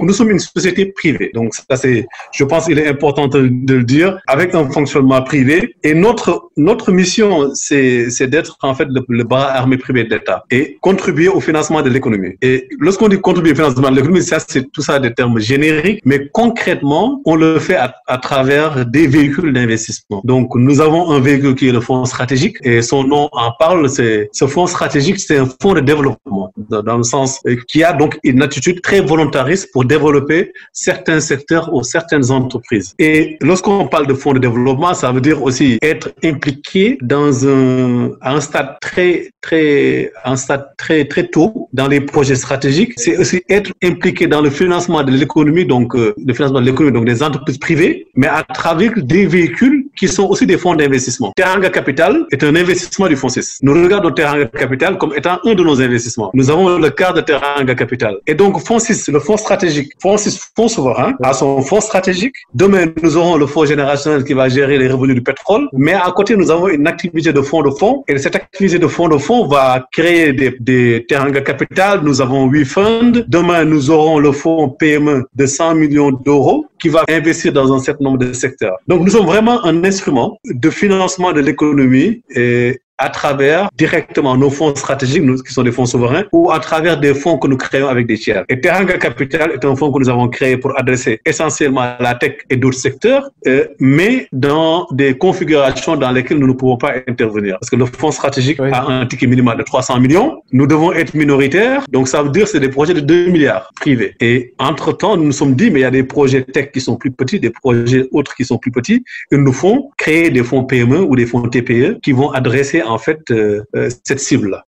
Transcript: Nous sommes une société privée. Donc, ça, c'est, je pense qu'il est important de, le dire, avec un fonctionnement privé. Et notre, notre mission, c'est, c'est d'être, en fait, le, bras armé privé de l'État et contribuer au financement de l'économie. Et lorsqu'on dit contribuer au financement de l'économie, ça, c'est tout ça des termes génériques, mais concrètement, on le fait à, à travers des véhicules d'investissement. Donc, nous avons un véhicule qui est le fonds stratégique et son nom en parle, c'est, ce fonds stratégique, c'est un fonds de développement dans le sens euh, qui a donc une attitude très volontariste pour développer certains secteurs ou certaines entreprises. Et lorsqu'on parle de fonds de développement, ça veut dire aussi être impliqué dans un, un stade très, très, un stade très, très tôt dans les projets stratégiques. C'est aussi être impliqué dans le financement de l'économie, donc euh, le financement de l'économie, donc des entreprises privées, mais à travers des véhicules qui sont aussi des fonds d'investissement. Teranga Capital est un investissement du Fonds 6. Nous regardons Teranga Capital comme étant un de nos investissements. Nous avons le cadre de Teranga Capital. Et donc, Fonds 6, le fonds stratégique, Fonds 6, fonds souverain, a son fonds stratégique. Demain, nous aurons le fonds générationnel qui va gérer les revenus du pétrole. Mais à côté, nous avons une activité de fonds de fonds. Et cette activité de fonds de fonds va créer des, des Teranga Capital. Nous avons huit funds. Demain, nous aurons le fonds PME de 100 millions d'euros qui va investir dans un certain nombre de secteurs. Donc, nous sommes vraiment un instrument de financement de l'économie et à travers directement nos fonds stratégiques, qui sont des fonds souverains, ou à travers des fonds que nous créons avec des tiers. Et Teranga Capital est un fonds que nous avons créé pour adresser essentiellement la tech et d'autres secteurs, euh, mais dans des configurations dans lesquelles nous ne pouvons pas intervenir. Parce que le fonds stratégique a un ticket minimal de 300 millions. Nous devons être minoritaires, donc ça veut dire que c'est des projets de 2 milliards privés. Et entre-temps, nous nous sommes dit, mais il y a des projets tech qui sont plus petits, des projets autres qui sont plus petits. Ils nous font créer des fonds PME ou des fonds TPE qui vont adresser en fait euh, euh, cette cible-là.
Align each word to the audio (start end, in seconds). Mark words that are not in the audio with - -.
Nous 0.00 0.12
sommes 0.12 0.30
une 0.30 0.38
société 0.38 0.86
privée. 0.86 1.32
Donc, 1.34 1.54
ça, 1.54 1.76
c'est, 1.76 2.06
je 2.32 2.44
pense 2.44 2.66
qu'il 2.66 2.78
est 2.78 2.86
important 2.86 3.26
de, 3.26 3.38
le 3.40 3.82
dire, 3.82 4.18
avec 4.28 4.54
un 4.54 4.70
fonctionnement 4.70 5.20
privé. 5.22 5.74
Et 5.82 5.92
notre, 5.92 6.50
notre 6.56 6.92
mission, 6.92 7.50
c'est, 7.54 8.08
c'est 8.10 8.28
d'être, 8.28 8.56
en 8.62 8.74
fait, 8.74 8.86
le, 8.88 9.24
bras 9.24 9.50
armé 9.50 9.76
privé 9.76 10.04
de 10.04 10.14
l'État 10.14 10.44
et 10.52 10.78
contribuer 10.80 11.26
au 11.26 11.40
financement 11.40 11.82
de 11.82 11.90
l'économie. 11.90 12.34
Et 12.42 12.68
lorsqu'on 12.78 13.08
dit 13.08 13.20
contribuer 13.20 13.52
au 13.52 13.56
financement 13.56 13.90
de 13.90 13.96
l'économie, 13.96 14.22
ça, 14.22 14.38
c'est 14.38 14.70
tout 14.70 14.82
ça 14.82 15.00
des 15.00 15.12
termes 15.12 15.40
génériques, 15.40 16.00
mais 16.04 16.28
concrètement, 16.32 17.20
on 17.24 17.34
le 17.34 17.58
fait 17.58 17.76
à, 17.76 17.92
à 18.06 18.18
travers 18.18 18.86
des 18.86 19.08
véhicules 19.08 19.52
d'investissement. 19.52 20.22
Donc, 20.24 20.54
nous 20.54 20.80
avons 20.80 21.10
un 21.10 21.18
véhicule 21.18 21.56
qui 21.56 21.68
est 21.68 21.72
le 21.72 21.80
fonds 21.80 22.04
stratégique 22.04 22.56
et 22.62 22.82
son 22.82 23.02
nom 23.02 23.28
en 23.32 23.52
parle, 23.58 23.88
c'est, 23.90 24.28
ce 24.32 24.46
fonds 24.46 24.68
stratégique, 24.68 25.18
c'est 25.18 25.38
un 25.38 25.48
fonds 25.60 25.74
de 25.74 25.80
développement 25.80 26.52
dans 26.68 26.96
le 26.96 27.02
sens 27.02 27.40
euh, 27.46 27.56
qui 27.68 27.82
a 27.82 27.92
donc 27.92 28.18
une 28.22 28.42
attitude 28.42 28.80
très 28.80 29.00
volontariste 29.00 29.70
pour 29.72 29.84
développer 29.94 30.52
certains 30.72 31.20
secteurs 31.20 31.72
ou 31.74 31.82
certaines 31.82 32.30
entreprises. 32.30 32.94
Et 32.98 33.36
lorsqu'on 33.40 33.86
parle 33.88 34.06
de 34.06 34.14
fonds 34.14 34.34
de 34.34 34.38
développement, 34.38 34.94
ça 34.94 35.10
veut 35.12 35.20
dire 35.20 35.42
aussi 35.42 35.78
être 35.82 36.10
impliqué 36.22 36.98
dans 37.02 37.46
un, 37.46 38.10
un 38.22 38.40
stade 38.40 38.76
très, 38.80 39.30
très, 39.40 40.12
un 40.24 40.36
stade 40.36 40.66
très, 40.76 41.06
très 41.06 41.26
tôt 41.28 41.68
dans 41.72 41.88
les 41.88 42.00
projets 42.00 42.36
stratégiques. 42.36 42.92
C'est 42.96 43.16
aussi 43.16 43.42
être 43.48 43.72
impliqué 43.82 44.26
dans 44.26 44.40
le 44.40 44.50
financement 44.50 45.02
de 45.02 45.12
l'économie, 45.12 45.66
donc 45.66 45.94
euh, 45.94 46.14
le 46.24 46.34
financement 46.34 46.60
de 46.60 46.66
l'économie, 46.66 46.92
donc 46.92 47.06
des 47.06 47.22
entreprises 47.22 47.58
privées, 47.58 48.06
mais 48.14 48.26
à 48.26 48.42
travers 48.42 48.92
des 48.96 49.26
véhicules 49.26 49.87
qui 49.98 50.08
sont 50.08 50.26
aussi 50.28 50.46
des 50.46 50.56
fonds 50.56 50.74
d'investissement. 50.74 51.32
Teranga 51.36 51.70
Capital 51.70 52.24
est 52.30 52.42
un 52.44 52.54
investissement 52.54 53.08
du 53.08 53.16
Fonds 53.16 53.28
6. 53.28 53.58
Nous 53.62 53.74
regardons 53.74 54.10
Teranga 54.10 54.46
Capital 54.46 54.96
comme 54.98 55.14
étant 55.14 55.38
un 55.44 55.54
de 55.54 55.62
nos 55.62 55.80
investissements. 55.80 56.30
Nous 56.34 56.50
avons 56.50 56.78
le 56.78 56.90
cadre 56.90 57.16
de 57.16 57.20
Teranga 57.22 57.74
Capital. 57.74 58.18
Et 58.26 58.34
donc, 58.34 58.60
Fonds 58.60 58.78
6, 58.78 59.08
le 59.08 59.20
fonds 59.20 59.36
stratégique, 59.36 59.92
Fonds 60.00 60.16
6, 60.16 60.52
fonds 60.56 60.68
souverain, 60.68 61.14
a 61.22 61.32
son 61.32 61.60
fonds 61.62 61.80
stratégique. 61.80 62.34
Demain, 62.54 62.86
nous 63.02 63.16
aurons 63.16 63.36
le 63.36 63.46
fonds 63.46 63.66
générationnel 63.66 64.24
qui 64.24 64.34
va 64.34 64.48
gérer 64.48 64.78
les 64.78 64.88
revenus 64.88 65.16
du 65.16 65.22
pétrole. 65.22 65.68
Mais 65.72 65.94
à 65.94 66.10
côté, 66.14 66.36
nous 66.36 66.50
avons 66.50 66.68
une 66.68 66.86
activité 66.86 67.32
de 67.32 67.40
fonds 67.42 67.62
de 67.62 67.70
fonds. 67.70 68.04
Et 68.08 68.18
cette 68.18 68.36
activité 68.36 68.78
de 68.78 68.86
fonds 68.86 69.08
de 69.08 69.18
fonds 69.18 69.46
va 69.46 69.86
créer 69.92 70.32
des, 70.32 70.56
des 70.60 71.04
Teranga 71.08 71.40
Capital. 71.40 72.00
Nous 72.02 72.20
avons 72.20 72.46
huit 72.46 72.64
funds. 72.64 73.24
Demain, 73.26 73.64
nous 73.64 73.90
aurons 73.90 74.18
le 74.18 74.32
fonds 74.32 74.68
PME 74.68 75.24
de 75.34 75.46
100 75.46 75.74
millions 75.74 76.12
d'euros 76.12 76.67
qui 76.78 76.88
va 76.88 77.04
investir 77.08 77.52
dans 77.52 77.72
un 77.72 77.78
certain 77.78 78.04
nombre 78.04 78.18
de 78.18 78.32
secteurs. 78.32 78.76
Donc, 78.86 79.02
nous 79.02 79.10
sommes 79.10 79.26
vraiment 79.26 79.64
un 79.64 79.84
instrument 79.84 80.38
de 80.44 80.70
financement 80.70 81.32
de 81.32 81.40
l'économie 81.40 82.22
et 82.30 82.80
à 82.98 83.08
travers 83.10 83.68
directement 83.76 84.36
nos 84.36 84.50
fonds 84.50 84.74
stratégiques, 84.74 85.22
qui 85.44 85.52
sont 85.52 85.62
des 85.62 85.72
fonds 85.72 85.86
souverains, 85.86 86.24
ou 86.32 86.50
à 86.50 86.58
travers 86.58 86.98
des 86.98 87.14
fonds 87.14 87.38
que 87.38 87.46
nous 87.46 87.56
créons 87.56 87.88
avec 87.88 88.06
des 88.06 88.18
tiers. 88.18 88.44
Et 88.48 88.60
Teranga 88.60 88.98
Capital 88.98 89.52
est 89.52 89.64
un 89.64 89.74
fonds 89.76 89.92
que 89.92 90.00
nous 90.00 90.08
avons 90.08 90.28
créé 90.28 90.56
pour 90.56 90.78
adresser 90.78 91.20
essentiellement 91.24 91.94
la 92.00 92.14
tech 92.14 92.38
et 92.50 92.56
d'autres 92.56 92.78
secteurs, 92.78 93.30
euh, 93.46 93.66
mais 93.78 94.28
dans 94.32 94.86
des 94.90 95.16
configurations 95.16 95.96
dans 95.96 96.10
lesquelles 96.10 96.38
nous 96.38 96.48
ne 96.48 96.52
pouvons 96.52 96.76
pas 96.76 96.94
intervenir. 97.08 97.56
Parce 97.60 97.70
que 97.70 97.76
le 97.76 97.86
fonds 97.86 98.10
stratégique 98.10 98.60
a 98.60 98.86
un 98.86 99.06
ticket 99.06 99.26
minimal 99.26 99.58
de 99.58 99.62
300 99.62 100.00
millions. 100.00 100.42
Nous 100.52 100.66
devons 100.66 100.92
être 100.92 101.14
minoritaires, 101.14 101.84
donc 101.90 102.08
ça 102.08 102.22
veut 102.22 102.30
dire 102.30 102.44
que 102.44 102.50
c'est 102.50 102.60
des 102.60 102.68
projets 102.68 102.94
de 102.94 103.00
2 103.00 103.26
milliards 103.26 103.70
privés. 103.80 104.14
Et 104.20 104.54
entre-temps, 104.58 105.16
nous 105.16 105.24
nous 105.24 105.32
sommes 105.32 105.54
dit, 105.54 105.70
mais 105.70 105.80
il 105.80 105.82
y 105.82 105.86
a 105.86 105.90
des 105.90 106.02
projets 106.04 106.42
tech 106.42 106.72
qui 106.72 106.80
sont 106.80 106.96
plus 106.96 107.10
petits, 107.10 107.38
des 107.38 107.50
projets 107.50 108.08
autres 108.12 108.34
qui 108.34 108.44
sont 108.44 108.58
plus 108.58 108.72
petits. 108.72 109.04
Ils 109.30 109.38
nous 109.38 109.52
font 109.52 109.90
créer 109.96 110.30
des 110.30 110.42
fonds 110.42 110.64
PME 110.64 111.00
ou 111.00 111.14
des 111.14 111.26
fonds 111.26 111.42
TPE 111.42 112.00
qui 112.02 112.12
vont 112.12 112.30
adresser 112.30 112.82
en 112.88 112.98
fait 112.98 113.20
euh, 113.30 113.64
euh, 113.76 113.90
cette 114.04 114.20
cible-là. 114.20 114.64